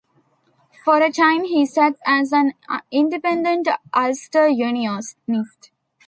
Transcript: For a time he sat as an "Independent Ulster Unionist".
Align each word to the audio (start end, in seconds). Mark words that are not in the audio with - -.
For 0.83 0.97
a 0.99 1.11
time 1.11 1.43
he 1.43 1.63
sat 1.63 1.95
as 2.07 2.33
an 2.33 2.53
"Independent 2.89 3.67
Ulster 3.93 4.47
Unionist". 4.47 5.19